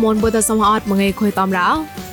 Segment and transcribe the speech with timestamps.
[0.00, 1.68] មនបុតសមអត់មងេខុយតំរោ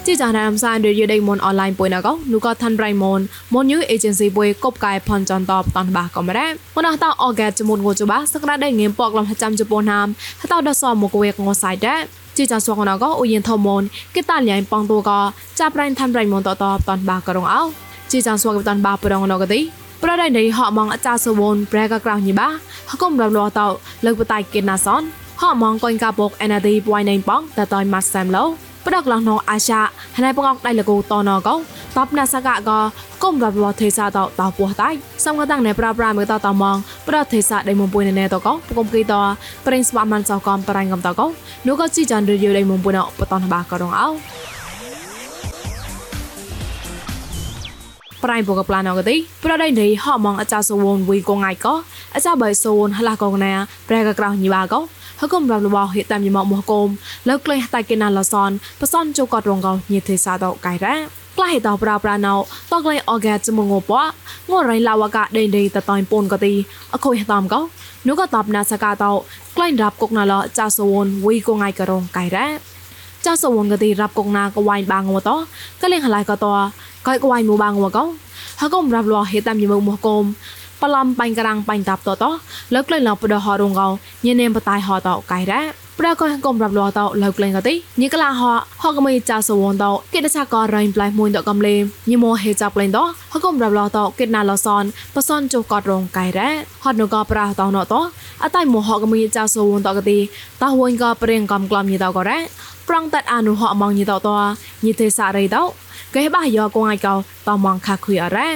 [0.05, 3.20] ជីចាណាមសានរយដេមនអនឡាញពុយណកនូក៏ថាន់ប្រៃមន
[3.54, 10.08] មនយូអេเจนស៊ីពុយកប់កាយផនចន្តបតនបាកំរ៉ាមនអតអអកែចមុនងូចបាសក្តាដេងៀមពកលំចាំជប៉ុនណាម
[10.42, 11.99] ហតដសមកវេកងសៃដែរ
[12.38, 13.83] ជីចាសវកណកអូយិនថមន
[14.15, 15.12] គេតាលៀងប៉ងតូក
[15.60, 17.62] ចាប់ប្រៃថាន់ប្រៃមនតតបតនបាករងអោ
[18.12, 19.59] ជីចាសវកតនបាប្រងណកទី
[20.03, 22.48] ប្រដៃនៃហមងអាចាសវនប្រែកក្រៅញីបា
[22.89, 23.67] ហកុំរំលោតោ
[24.05, 25.03] លើកបតៃគេណាសន
[25.42, 28.45] ហោះมองកូនកាបុកអេណាឌីបួយណៃបងតតយម៉ាសាំឡូ
[28.87, 29.80] ប្រដកឡងណងអាចា
[30.16, 31.55] ហើយបងអកដៃលកូតណកោ
[31.96, 32.70] តបណាសកក
[33.23, 34.91] កុំរបបទេសាតតពោះតៃ
[35.24, 36.77] សំកតាំងណែប្រាប្រាមើតតមង
[37.09, 39.15] ប្រទេសាដៃមុំពុយណែតកោពុំគីត
[39.66, 41.27] ប្រេងស្បាមិនសកំប្រាញ់កំតកោ
[41.66, 44.09] នោះក៏ជីចានរយដៃមុំពុណបតនបាក៏រងអោ
[48.24, 51.74] ប្រៃបកប្លានអកទីប្រដៃនេះហមងអាចាសវនវីកងៃកោ
[52.15, 53.52] អាចាបៃសូនហឡាកងណា
[53.88, 54.80] ប្រែកក្រោញីបាកោ
[55.21, 56.88] ហកុំរំលបហេតាមយមកមកគុំ
[57.29, 60.95] លើក្លែងតៃកេណាឡសនបសនជូកតរងកោញេទេសាតោកៃរ៉ា
[61.37, 64.03] ក្លាហេតោប្រាប្រាណោតក្លែងអកែចមងោប៉
[64.51, 66.55] ងរៃឡាវកាដេដេតតៃពូនកទី
[66.95, 67.61] អខុយតាមកោ
[68.07, 69.13] នោះក៏តបណាសកាតោ
[69.57, 72.47] ក្លែងរាប់គុកណាឡចាសវនវីកងៃករងកៃរ៉ា
[73.27, 75.31] ចាសវនកទីរាប់គុកណាកវ៉ៃបាងវត
[75.83, 76.53] កលេងហឡៃកតោ
[77.07, 78.05] កៃកវ៉ៃមូបាងវកោ
[78.61, 80.23] ហកុំរាប់លហេតាមយមកមកគុំ
[80.83, 82.25] ប្លំបាញ់ក្រាំងបាញ់តាប់តត
[82.75, 83.89] លើកលែងឡបដហរងកោ
[84.27, 88.43] ញនេមបតៃហតកៃរ៉ាប្រកកុំរាប់លតលើកលែងកតិញីក្លាហ
[88.83, 89.84] ហកមៃចាសវនត
[90.15, 91.75] កិតឆករៃប្លៃមួយតកំលេ
[92.09, 92.99] ញីមោហេចាប់លែងត
[93.33, 94.84] ហកុំរាប់លតកិតណាឡសន
[95.15, 96.49] បសនជូកតរងកៃរ៉ា
[96.84, 97.95] ហតនកប្រះតណត
[98.43, 100.19] អតៃមោហកមៃចាសវនតកតិ
[100.61, 102.39] តហវិញកព្រៀងកំក្លំញីតករ៉ា
[102.89, 104.29] ប្រងតាត់អនុហមងញីតត
[104.84, 105.56] ញីទេសារៃត
[106.15, 107.15] កែបាយកងឯកោ
[107.49, 108.49] តមងខាខុយអរ៉ា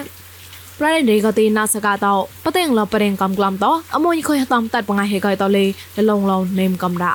[0.80, 5.64] ប្រដេកទីណាសកាតោបតេងលប្រេងកំក្លំតអមួយខុយតំតាត់បងឯហេកៃតលេ
[6.08, 7.12] លងឡងនេមកំដៅ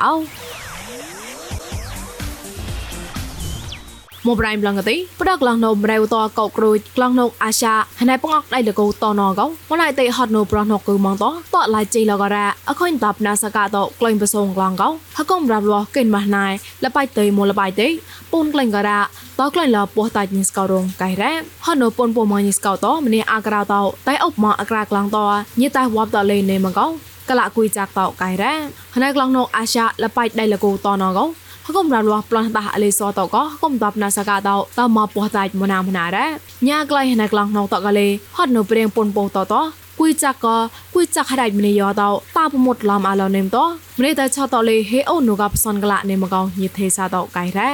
[4.28, 16.46] មកប្រៃម្លងទីប្រដកឡងណូមរែវតកោក្រួយក្លងណូអាសាហណៃបងអកដៃលកោតណកោមកណៃតេហត់ណូប្រណកគឺម៉ងតតឡៃជីលករ៉ាអខុញតាប់ណាសកាតក្លែងប្រសងក្លងកោហកុំរាប់លោះកេនម៉ាស់ណៃ
[16.84, 17.88] លបៃតេមលបៃតេ
[18.32, 19.00] ពូនក្លែងករ៉ា
[19.40, 21.32] តក្លែងលពោះតាញីស្កោរងកៃរ៉ា
[21.68, 23.76] ហណូពូនពូម៉ញីស្កោតម្នេះអាក្រៅត
[24.08, 25.18] តៃអុបមកអាក្រៅក្លងត
[25.60, 26.88] ញីតៃវ៉ាប់តលេនេមកោ
[27.30, 28.54] កលគុយចាក់តកៃរ៉ា
[28.96, 31.26] ហណៃក្លងណូអាសាលបៃដៃលកោតណកោ
[31.70, 36.26] ហកុំរលវប្លន់តាអលេសតកហកុំតបណាសកាតតមកពោះតាច់មណាមណារ៉ា
[36.68, 38.08] ញ៉ាក្លៃណៃក្លងណោតកលេ
[38.38, 39.54] ហត់នៅព្រៀងពុនពោតត
[40.00, 40.48] គួយចាក់ក
[40.94, 41.94] គួយចាក់ហដៃម្នេះយោត
[42.38, 43.58] តាប្រមុតឡំអាឡនេមត
[44.00, 47.70] ម្នេះតែឆតលេហេអូនូកបសនកលនេមកោញិទេសាតកៃរ៉ា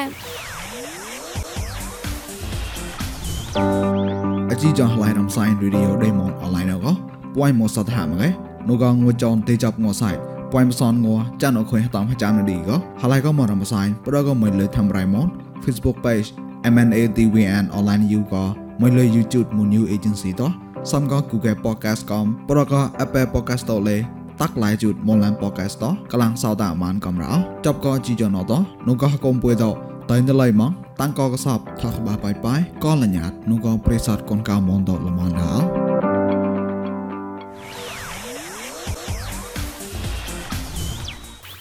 [4.52, 6.92] អជីចងឡៃរំសាយរីឌីអូដេម៉ុនអនឡាញកោ
[7.36, 8.30] ពួយមកសតហាមកែ
[8.70, 11.08] នូកងងួចនទេចាប់ងសៃ ពួយមសនង
[11.42, 15.28] ចានអខុយតាមចាំនេះក៏ហើយក៏មករំសាយប្រក៏មិនលើធ្វើរៃមក
[15.64, 16.28] Facebook page
[16.74, 18.46] MNADWN online you ក៏
[18.82, 20.52] មិនលើ YouTube មួយ new agency តោះ
[20.92, 23.98] សំក៏ Google podcast កំប្រក៏ Apple podcast តលេ
[24.42, 27.34] តាក់ឡាយជូតមនឡាន podcast តកលាំងសោតអាមានកំរោ
[27.66, 28.54] ចប់ក៏ជីយ៉ណត
[28.88, 29.66] នោះក៏កុំពួយត
[30.10, 30.72] តែនៅឡៃមក
[31.02, 35.83] តាំងក៏កសបថាក្បាបាយបាយក៏លញ្ញាតនោះក៏ប្រេសតកូនកៅមនតល្មនដល់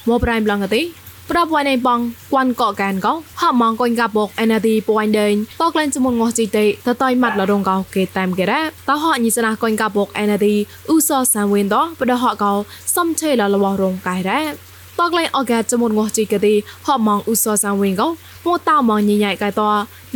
[0.08, 0.82] មកប្រៃប្លងទី
[1.30, 2.00] ប្រាប់វ៉ៃណៃបង
[2.32, 10.54] គួនកកកានកោហមងកុញកាបុកអេណាទីពួយដេងតក្លែងចមុនងោះជីតេតតៃម៉ាត់លរងកោគេតាមគេរ៉តហញីសនាកុញកាបុកអេណាទី
[10.88, 12.52] អ៊ូសសានវិញតបដហកោ
[12.94, 14.71] សំឆេលលវរងកៃរ៉
[15.06, 16.54] តក្លែងអកែចមុនងោះជីកទី
[16.86, 18.08] ហមងអ៊ូសសានវិញកោ
[18.46, 19.62] មកតមងញញ៉ៃកៃត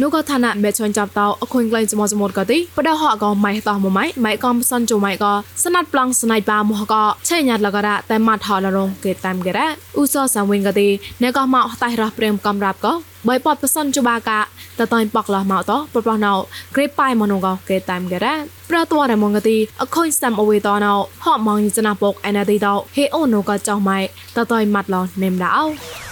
[0.01, 5.33] នោះក៏ឋានៈមេជន់ចាប់តអខុញក្លែងចមចមតក៏ទីបដហកក៏ម៉ៃតមកម៉ៃម៉ៃកំសនជម៉ៃក៏
[5.63, 9.67] ស្នាត់ប្លង់ស្នៃបាមកក៏ឆេញាត់លករៈតែម៉ាត់ហលរងគេតាមគេរ៉
[9.99, 10.89] ឧសសាវិញក៏ទី
[11.23, 12.93] ណែក៏មកតៃរះព្រៀមកំរាប់ក៏
[13.29, 14.41] បើពតប្រសិនជបាកា
[14.79, 16.33] តតៃបកលមកតប្រប្រណៅ
[16.75, 18.33] ក្រេប៉ៃមនងក៏គេតាមគេរ៉
[18.71, 20.93] ប្រតវរមងក៏ទីអខុញសាំអវេតណៅ
[21.25, 23.99] ហមងញចណាពកអេណាទីតហេអូនក៏ចောင်းម៉ៃ
[24.37, 26.06] តតៃម៉ាត់ឡនេមដៅ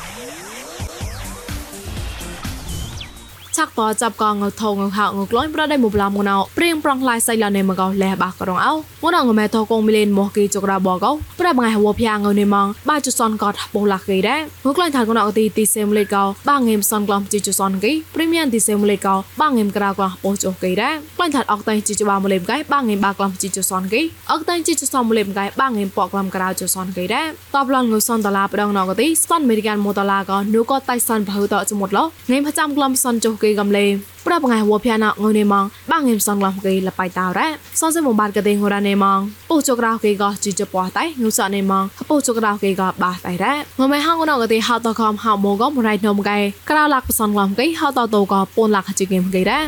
[3.56, 11.10] ឆាក់តចាប់កងងថងងហៅងក្លុញប្រដៃមុបឡាមងណៅព្រៀងប្រងឡាយសៃឡានេមកោលះបាករងអោងណងមេថកងមីលេនមកគីចក្រាបកោ
[11.40, 24.02] ប្របងហវភៀងងនេម៉ងបាជសនកតបូឡាគីដែរងក្លុញថាកណៅទីទីសេមលេកោបាងេមសនក្លំជីជសនគីព្រីមៀមទីសេមលេកោបាងេមក្រាក្លំបូចគីដែរក្លុញថាអកតៃជីជបាមលេមកៃបាងេមបាក្លំជីជសនគី
[24.32, 31.98] អកតៃជីជសមលេមកៃបាងេមពកក្លំក្រាជសនគីដែរតបឡងងសនដឡាប្រដងណកទីស្ប៉ាន់អមេរិកានម៉ូដឡាកោនូកតៃសនបើតចមុតឡ
[32.30, 33.86] ងេមប្រចាំក្លំសនចុកគេកំលេ
[34.26, 37.48] ប្របងៃវភាណងនេម៉ងបាងងឹមសងឡំគេលបៃតោរ៉ា
[37.80, 46.38] សនសេមបាតកទេងរ៉ានេម៉ងពុជក្រៅគេក៏ជីជပွားតៃងុសនេម៉ងពុជក្រៅគេក៏បាតៃរ៉ាងមេហងណកទេហៅតខំហៅម៉ូក៏មរៃនំកែ
[46.70, 49.60] ក្រៅលាក់ផ្សនឡំគេហៅតតក៏ពូនលាក់ជីគឹមគេរ៉ា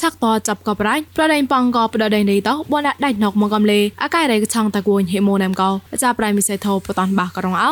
[0.00, 7.70] ឆាក់តចាប់កបរៃប្រដេញប៉ងកប្រដេញនេះតបនដៃណកមកកំលេអាកៃរៃកឆងតគួនហេម៉ូណាំកោអាចាប្រៃមិសេថោបតនបាករងអោ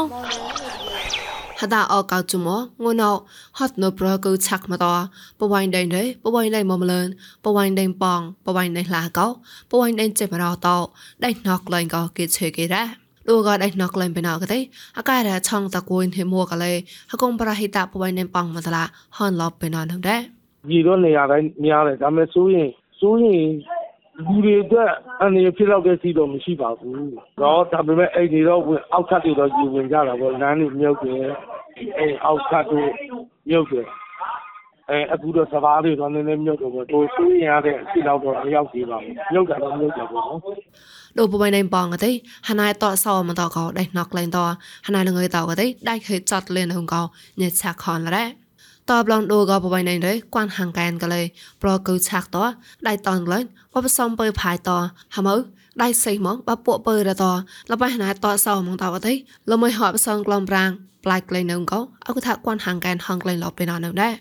[1.62, 3.12] ហតាអកៅជុំងួនអ
[3.57, 4.86] ហត់នៅប្រកូឆាក់មកត
[5.39, 7.07] បវៃដេញទេបវៃដេញមមលឿន
[7.45, 9.28] បវៃដេញប៉ងបវៃដេញឡាកោ
[9.72, 10.68] បវៃដេញចេបរោត
[11.25, 12.84] ដៃណកលែងកោគេឆេគេរ៉ា
[13.28, 14.60] លោកក៏ដៃណកលែងបណកទេ
[14.98, 16.74] អាកែរឆងតគួនហេមួកលេ
[17.12, 18.84] ហកុំប្រហិតបវៃដេញប៉ងមកតឡា
[19.18, 20.22] ហនឡប់បណនដែរ
[20.69, 22.69] ညီတော့နေရာတိုင်းများတယ်ဒါပေမဲ့စိုးရင်
[23.00, 23.48] စိုးရင်
[24.25, 24.92] လူတွေအတွက်
[25.24, 27.00] အနေဖြစ်တော့တဲ့စီတော့မရှိပါဘူး။
[27.42, 31.24] တော့ဒါပေမဲ့အဲ့ဒီတော့ဝင်အောက်ထပ်တွေတော့ယူဝင်ကြတာပေါ့လမ်းတွေမြုပ်တယ်
[32.00, 32.89] အဲအောက်ထပ်တို့
[33.50, 33.88] မြုပ်တယ်
[34.89, 40.39] အဲအခုတော့စဘာတွေတော့နည်းနည်းမြုပ်တော့ပေါ့ဟိုစိုးရင်ရတဲ့အစီတော့တော့မရောက်သေးပါဘူးမြုပ်တာတော့မြုပ်တယ်ပေါ့နော်
[41.18, 42.12] លោកបបៃណៃបងកទេ
[42.48, 44.38] ហណៃតសោមកតកោដៃណកលែងត
[44.88, 47.01] ហណៃលងើតកទេដៃខេចាត់លេនហងកោ
[47.42, 48.41] ញេឆាខនរ៉ា
[48.89, 51.22] តបឡងដូក៏បបៃណៃដែរគួនហាងកែនក៏លេ
[51.62, 52.38] ប្រកូឆាក់ត
[52.88, 53.44] ដៃតងលែង
[53.74, 54.69] បបសំបើផាយត
[55.16, 55.36] ហមើ
[55.84, 57.25] ដៃសៃមកបពួកបើរត
[57.72, 59.13] លបៃណាតសោមកតវទេ
[59.50, 60.69] លមិនហត់សងក្លំប្រាង
[61.04, 64.13] ប្លាយក្លែងនៅក៏អកថាគួនហាងកែនហងក្លែងលបពេលនៅដែរ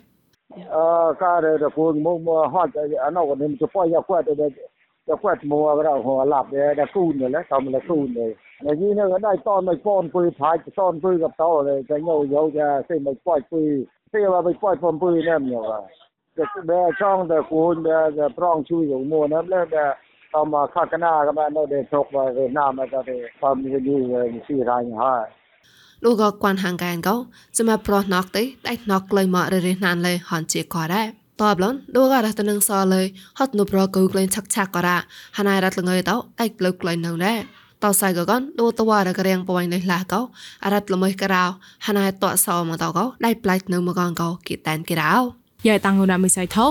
[0.75, 0.85] អឺ
[1.23, 2.71] ការដែលពូមកមកហត់
[3.05, 4.49] អណោក៏នឹងទៅប៉យគាត់ទៅ
[5.09, 8.31] จะแควดมัวก็ได้หัวหลับเลยแต่กู้เนี่ยแล้วทำอะไรกู้เลย
[8.63, 14.00] ในนี้เนี่ยก็ได้ตอนไม่ป้อนปืนพายตอนปืนกับโตเลยจะโยโยจะเส้นไม่ปล่อยปืนពេលว่าไปปล่อย
[14.83, 15.81] ผมปืนนั่นเนี่ยว่า
[16.37, 16.71] จะแบ
[17.01, 17.75] ช่องแต่คูณ
[18.19, 19.85] จะปร้องช่วยอยู่มัวนั้นแล้วจะ
[20.33, 22.25] ตอมาข้ากนาก็มาได้ทกว่า
[22.55, 25.15] หน้ามาก็ได้ความมีอยู่สี่รายห้า
[26.05, 27.15] លោកក៏គួនហាងកែនកោ
[27.59, 31.07] សម្រាប់ប្រោះណកទេដៃណកក្លែងមករិះណានលេហនជាក៏ដែរ
[31.41, 33.03] តបឡនលោកក៏រត់ទៅនឹងសលេ
[33.39, 34.99] ហត់នៅប្រកូក្លែងឆាក់ឆាក់ក៏រ៉ា
[35.39, 37.39] ហណៃរត់លងើតោដៃក្លើក្លែងនៅដែរ
[37.84, 40.22] តោសៃកកនដូតវ៉ារករៀងបវៃនេះឡាកោ
[40.66, 41.46] អរ៉ាត់ល្មើករោ
[41.86, 45.14] ហណៃតោសោមកតោកោដៃប្លាច់នៅមកកោគីតានគីរោ
[45.68, 46.66] យ៉ៃតាំងងណាមិសៃថោ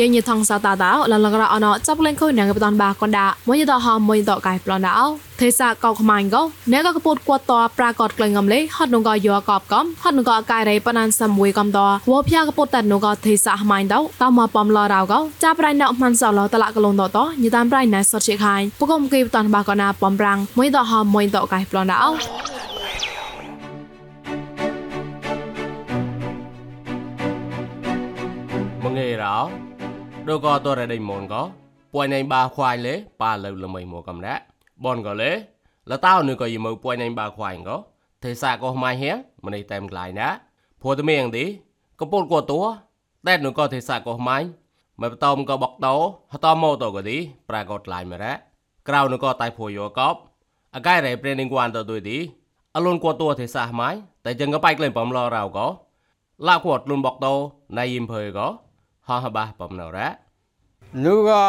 [0.00, 5.06] យើងញថងសាតាតោលលករអណចាប់លេងខុញងបតនបាកនដាមួយតហមួយតកៃប្លនដាអោ
[5.40, 6.42] ទេសាកោខ្មាញ់កោ
[6.72, 11.78] ណែក៏កពុតគាត់តប្រាកតក្លែងកំលេហត់នងក៏យោកបកំហត់នងក៏កៃរេបណានសាមួយកំត
[12.10, 22.57] វោភៀកពុតតនងក៏ទេសាខ្មាញ់តោតមកបំឡរោកោចាប់ប្រៃណោមិនសឡតលកលងតតញតាមប្រៃណែសតជាខាញ់ពកុំគីបតនបាកណាបំប្រាំងមួយតហមួយតកៃប្លនដាអោម
[30.30, 31.42] ដូក៏តរដេមនក៏
[31.94, 34.42] ពួយណៃបាខ្វាយលេប៉ាលើលមិនមកកំដាក់
[34.84, 35.30] បនក៏លេ
[35.90, 37.76] លតោនឹងក៏យមើពួយណៃបាខ្វាយក៏
[38.24, 39.16] ទេសាក៏ម៉ៃហៀង
[39.46, 40.28] ម្នេះតែមក្លាយណា
[40.80, 41.44] ព្រោះតែមៀងទី
[42.00, 42.60] ក៏ពុតក៏តួ
[43.26, 44.38] តែនឹងក៏ទេសាក៏ម៉ៃ
[45.02, 45.94] មកបតមក៏បកតោ
[46.32, 47.16] ហតមោតក៏ទី
[47.48, 48.32] ប្រាកដឡាយមករ៉ា
[48.88, 50.14] ក្រៅនឹងក៏តៃភួយកកប
[50.76, 50.94] អកៃ
[59.24, 60.08] ฮะบะปมนอระ
[61.04, 61.44] นึกว่า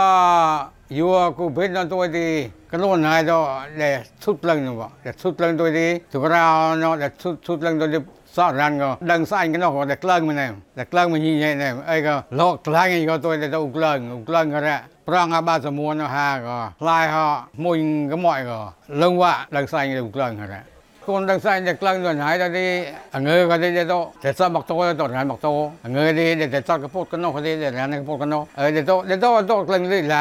[0.95, 2.29] อยู่กูเป็นตัวดี
[2.69, 3.39] ก็โน่นหายตัว
[3.77, 3.89] เด็
[4.23, 6.45] ชุดเลิ้งนึงบ่เดชุดเลิ้งตัวดีถูกเรา
[6.79, 7.97] เนาะเดชุดชุดเลิ้งตัวดี
[8.35, 14.75] สอดรันก็ดังสายก็นเนาะเด็กเลิงมันเองเด็เลิงมันยิ่งใหญ่เนี่ยไอ้ก็ลอกลายไงก็ตัวเด็กอุกเลิงอุกเลิงก็ได้
[15.07, 17.25] ปรางอาบาสมวนนะฮะก็ลายฮะ
[17.63, 17.79] มุ่ง
[18.11, 18.59] ก็มอยก็
[18.97, 20.59] เรื่องว่าดังสายไงอุกเลิงก็ได้
[21.08, 22.62] นายตอนเลยสอนงานมูบ่อ้วพลังมาตะกังขึ้นมาแรงงพลังมาตะกังเนี่ยจะดอกเลยแล้วจะดอกพ
[29.54, 30.12] ลังดัง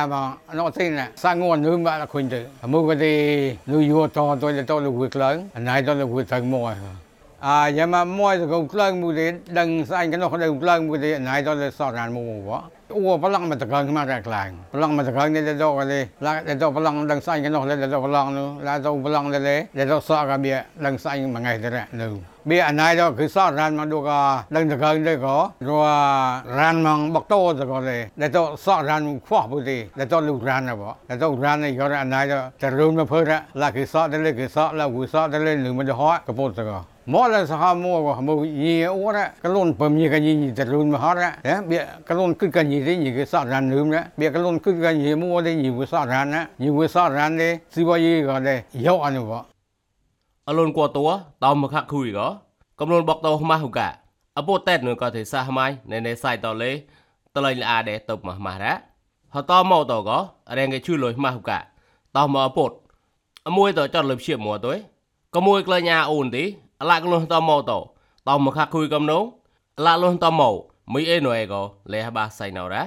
[5.99, 7.06] ใส่กันเนาะ
[7.40, 10.62] à nhưng mà mỗi cái công lăng mù đi đừng sai cái nó không công
[10.62, 13.70] lăng mù đi này đó là sao ngàn mù quá ủa phải lăng mà thực
[13.70, 16.54] hiện mà rạc lại phải lăng mà thực hiện để đâu cái đi là để
[16.54, 19.12] đâu phải lăng đừng sai cái nó để đâu phải lăng nữa là đâu phải
[19.12, 22.10] lăng để để đâu sao cái bia đừng sai mà ngày thế này nữa
[22.44, 24.04] bia này đó cứ sao ran mà được
[24.50, 25.88] đừng thực hiện đây có rồi
[26.56, 30.04] ran mà bắt to rồi có đi để đâu sao ran khoa bù đi để
[30.04, 37.40] đâu lúc ran này bỏ để đâu ran này có ran này đó จะรู้มาเพื่อละคือซอได้เลยคือซอแล้วคือซอได้เลยหรือมันจะฮอตกระปุกตัว Mole
[37.48, 41.16] saha mo go mo yi ora kalon pem yi ka yi ta lun ma har
[41.44, 44.60] ya bia kalon kut ka yi de yi ke sa ran lum na bia kalon
[44.60, 47.60] kut ka yi mo de yi wo sa ran na yi wo sa ran de
[47.72, 49.40] si wa yi ga de yo an wa
[50.48, 51.10] អលូនគួតัว
[51.44, 52.20] តោមខខុយក
[52.80, 53.88] កំលូនបកតោម៉ាស់ហូកា
[54.38, 56.70] អពូតេតនឹងក៏ទេសាម៉ៃណេណេសៃតលេ
[57.34, 58.74] តលេលអាដេតបម៉ាស់ម៉ាស់រ៉ា
[59.34, 60.18] ហតោម៉ោតោក៏
[60.56, 61.58] រែងគេជួយលុយម៉ាស់ហូកា
[62.16, 62.70] តោមកអពូត
[63.48, 64.76] អមួយតោចត់លុយព្យាមួតោឯ
[65.34, 66.44] កមួយក្លែងអាអូនទី
[66.90, 67.72] ឡាក់លុះតម៉ូត
[68.28, 69.24] តមកខាគុយកំនង
[69.78, 70.50] អឡាក់លុះតម៉ូ
[70.94, 72.82] មីអេណូអេក៏លេះបាសៃណោរ៉ា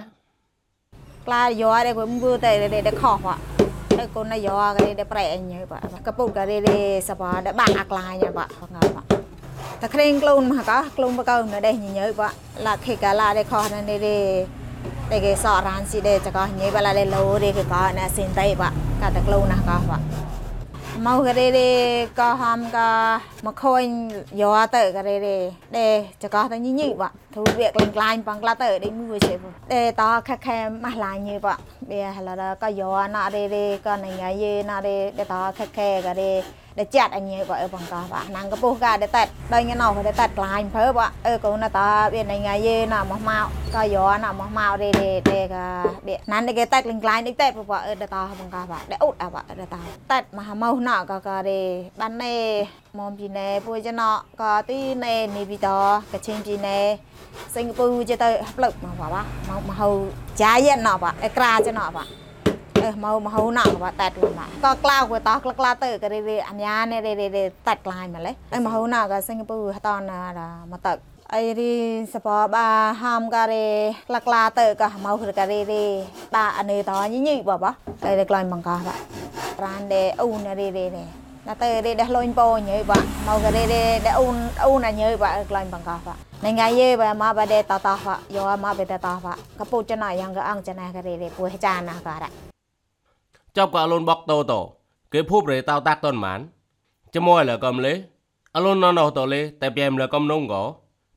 [1.28, 2.52] ក្លាយោដែរគាត់មើលតែ
[2.88, 3.18] តែខោះ
[3.98, 6.58] តែកូនណាយោក៏តែប្រែអញបាទកពុតក៏ទេ
[7.10, 9.06] សបាតែបាក់អាក្លាញបាទងបាទ
[9.82, 12.34] តែគ្រៀងខ្លួនមកក៏ខ្លួនបកនៅដែរញញើបាទ
[12.66, 14.00] ឡាខេកាឡាដែរខោះនៅនេះ
[15.12, 20.02] តែគេសអរានស៊ីដែរចកញ៉ៃបាឡាដែរលោដែរគេក៏ណាសិនតៃបាទក៏តែខ្លួនណាក៏បាទ
[21.06, 21.48] មកក៏ទេ
[22.20, 22.90] ក៏ហាំក៏
[23.46, 23.84] មកខូន
[24.42, 25.16] យោទៅក៏ទេ
[25.78, 29.38] ដែរចកតែញញីបាទទូវាក្លែងក្លាញបងក្លាទៅដេញមួយជិះ
[29.74, 31.60] ដែរតខខែម៉ាស់ឡាញយបាទ
[31.92, 32.30] វាហឡ
[32.64, 34.12] ក៏យោណាទេក៏ណៃ
[34.44, 34.98] យេណាទេ
[35.32, 36.32] តខខែក៏ទេ
[36.78, 42.38] ដែលចាត់អញក៏អើបងកោបាទណាងកពុះក៏ដែលតាត់ដល់ញ៉ោក៏ដែលតាត់ក្លាញព្រើបាទអើកូនតាវាណៃ
[42.68, 44.90] យេណាមកមកក៏យោណាមកមកទេ
[45.32, 45.66] ទេក៏
[46.08, 49.66] វាណានគេតាត់ក្លែងក្លាញនេះតែបាទអើតតាបងកោបាទដែលអ៊ុតអាបាទតតា
[50.12, 51.60] តាត់មកមកណាក៏ក៏ទេ
[52.00, 52.36] បានណេ
[53.00, 54.02] មកពីណែពួយចណ
[54.42, 55.68] ក៏ទីណែនេះពីត
[56.12, 56.78] កឈិងពីណែ
[57.56, 59.90] សិង្ហបុរីចេះទៅផ្លឹកមកបាទមកមកហៅ
[60.42, 62.08] ចាយណបាទអេក្រាចណបាទ
[62.82, 66.20] អើមកមកហូណាក់បាទតែទួមកក៏ក្លៅក៏តោះក្លឹកក្លាទៅក៏រី
[66.50, 70.12] អញ្ញានេះរីរីតាត់ក្លាយមកលេអើមកហូណាក់ក៏សិង្ហបុរីហតន
[70.72, 70.98] មកទឹក
[71.36, 71.74] អីរី
[72.14, 72.68] សបបា
[73.02, 73.68] ហាំការេ
[74.08, 75.86] ក្លាក្លាទៅក៏មកការេរី
[76.36, 77.66] បាអនេតញញីបប
[78.06, 79.00] អីរីក្លាញ់បង្កោះបាទ
[79.60, 81.08] ប្រានដេអ៊ូនរីរីនេះ
[81.48, 92.51] ណាទៅរីដេះលុញពោញីបាទមកការេរីដេអ៊ូនអ៊ូនញីបាទក្លាញ់បង្កោះបាទនឹងងាយបើមកបដេតតោះបាទយកមកបដេតតោះបាទកពុចណាយ៉ាងក៏អង្គចណាការេរីពួយចាណាក៏រ៉ា
[93.56, 94.54] จอบก็อลนบอกโตโต
[95.10, 96.40] เกพูบเรตาวตักต้นหมาน
[97.14, 97.98] จะมวยเลยกำเลย
[98.54, 100.62] อลนนอนโตเลยแต่เปียมเลยกำนุ่งก๋อ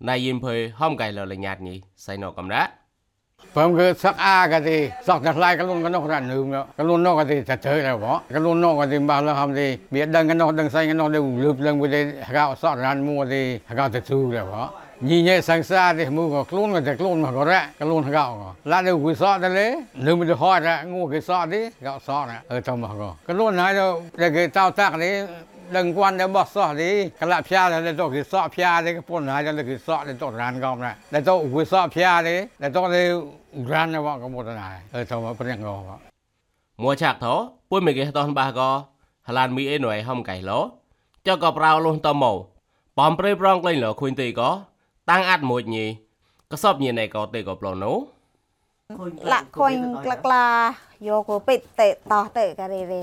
[0.06, 2.62] นายยิมเพยห้องไก่เลยอละหยาดนี้ใส่นอกำระ
[3.52, 14.64] เผมคือสักอากันดีสักจะลายกันลุนกันนอกรันึ่งแล้วกันลุนนอกกันดีจะเจอแล้วเหรอกันลุนนอกกันดีบาแล้วทำดีเบียดดังกันนอกดังใส่กันนอกเดี๋ลืบเรื่องไปเลยหากเอาสอดรันมัวดีหากเอาจะสู้แล้วเหรอ
[15.00, 17.88] nhìn nhẹ sáng xa thì mua có luôn là chắc luôn mà có rạ cái
[17.88, 21.08] luôn gạo có lá đều quý sọ đây lấy nếu mình được hỏi ra ngô
[21.10, 24.30] cái sọ đi gạo sọ nè ở trong mà có cái luôn này đâu để
[24.34, 25.28] cái tao tạc đấy
[25.70, 28.62] đừng quan để bỏ sọ đi cái lạp pia là để tổ cái sọ pia
[28.62, 31.64] đấy cái phun này là cái sọ để tổ ran gom này để tổ quý
[31.64, 33.32] sọ pia đấy để tổ đều
[33.68, 35.84] ran nó vào cái một này ở trong mà phân nhận gom
[36.76, 38.84] mua chạc thố bôi mình cái toàn ba gò
[39.22, 40.70] hà lan mỹ ấy nổi không cải lỗ
[41.24, 42.48] cho cọp rau luôn tao màu
[42.96, 44.60] bom prey prong lên lỗ khuyên tì có
[45.10, 45.86] តាំងអត់មួយញី
[46.50, 47.96] ក៏សອບញីណែក៏ទេក៏ប្លន់នោះ
[49.32, 49.72] លាក់ខុញ
[50.04, 50.46] ក្លាក់ឡា
[51.08, 53.00] យកគូពេតេតោះតេការេរេ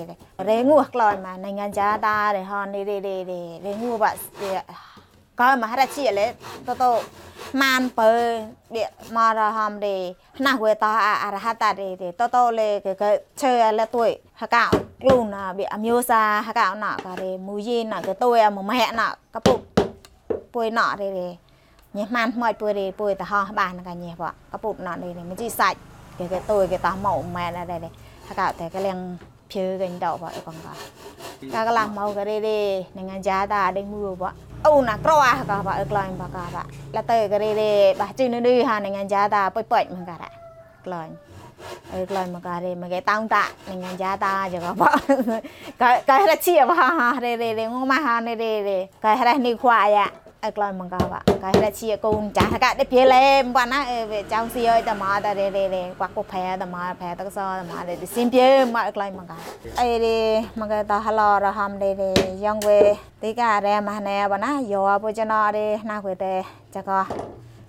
[0.50, 3.18] រេងួក្លោយមកနိုင်ငံចាតារេហនរេរេរេ
[3.66, 4.20] រេងួបាក់
[5.40, 6.28] ក៏មហារាជាលេ
[6.68, 6.92] តតោ
[7.62, 8.12] ម៉ានបើ
[8.76, 8.84] បៀ
[9.16, 9.96] មករហមទេ
[10.46, 10.92] ណាស់វេតោ
[11.24, 13.10] អរហតតេទេតតោលេគេគេ
[13.42, 14.10] ឈើលេទួយ
[14.42, 14.66] ហកោ
[15.02, 19.56] ក្លូនណាបៀអမျိုးសាហកោណការេមូយេណាគេទួយអមម៉ែណាកពុ
[20.54, 21.28] ពួយណរេរេ
[21.98, 25.80] ញេះម៉ានម៉ួយពួយរីពួយតហោះបានកាញេះបកពុតណត់នេះមិនជីសាច់
[26.18, 27.92] គេគេទួយគេតោះមកម៉ែនដែរនេះ
[28.30, 28.98] ហកតែកលៀង
[29.52, 30.68] ភឿគេដកបអីកងក
[31.54, 32.60] កាកឡាមកគេរីរី
[32.98, 34.24] នឹងយ៉ាតាដេមឺប
[34.68, 36.58] អូណាក្រអាកបអីក្លាញ់បកប
[36.96, 40.16] លតើគេរីរីបះជីននេះហានឹងយ៉ាតាពុយពុយមកកា
[40.86, 41.14] ក្លាញ់
[41.94, 46.72] អើក្លាញ់មកការីមកគេតោងតានឹងយ៉ាតាចកបកកែរជាប
[47.26, 50.08] រេរេងមកហានរេរេកែរះនេះខ្វាយអា
[50.42, 53.70] ai coi mong cao ạ cái là chia cùng trả cả để phía lên bạn
[53.70, 54.06] á.
[54.10, 56.96] Về trong xì ơi tầm mà ta để để để quạt cục phè tầm mà
[57.00, 59.38] phè tắc so tầm mà để để xin phía mà ai coi mong cao
[59.76, 63.82] ai đi mong cái ta hello rồi ham để để yong về tí cả đây
[63.82, 66.44] mà này bạn á giờ bây giờ nó đi na quê để
[66.74, 67.06] chắc co,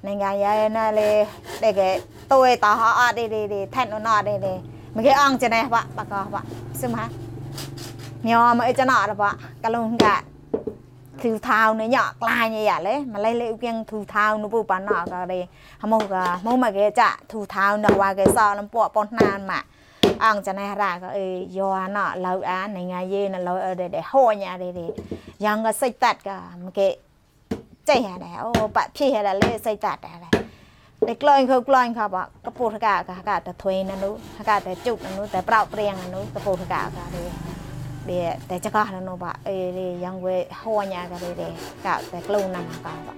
[0.03, 1.25] nên ngày ấy nó đi
[1.61, 4.71] để cái tôi tao họ đi đi đi thay nó đi đi.
[4.95, 6.43] Mình cái ong cho này bạn bạn co bạn
[6.75, 7.09] xem ha,
[8.23, 10.23] nhiều mà ấy cho nó là bạn cái luôn cả
[11.21, 13.77] 2000នេះញ៉ាក់ក្លាញនេះយ៉ាលេម៉ាឡេលេគៀង
[14.11, 15.41] 2000នោះពូប៉ាណោការេ
[15.83, 17.09] ហមោកាហមោមកេចា
[17.47, 19.67] 2000ដល់វ៉ាកេសលំពួកប៉ុនណានម៉ាក់
[20.25, 21.27] អងចាណេះរ៉ាក៏អេ
[21.57, 24.69] យោណោលៅអានងៃយេណលៅអេដេហូញ៉ាដេ
[25.45, 26.89] យ៉ាងក៏សិចតាត់ក៏មកេ
[27.89, 30.17] ចេះហ่าដែរអូបាក់ភីហ่าដែរលេសិចតាត់ដែរ
[31.09, 32.17] តែក្លែងខើក្លែងខប
[32.47, 34.15] កពុរកាកាកាតែធ្វេណនោះ
[34.51, 37.62] កាតែជុកនោះតែប្រោប្រៀងនោះកពុរកាកានេះ
[39.23, 41.31] បាអេយ៉ាងវេហួញ៉ាកទេ
[41.87, 43.15] កតែក្លូនណាស់កោបា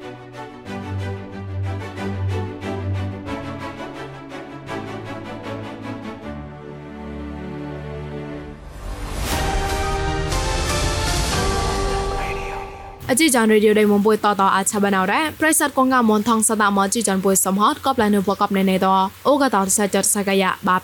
[13.11, 18.87] អជីចានរេឌីយោដេមបុយតតអាចឆាបណៅរ៉ាប្រិស័តកងកមនថងសតមជីចានបុយសំហតកបលែនុបកបណេណេត
[19.27, 20.77] អូកតតសច្ចតសកយបា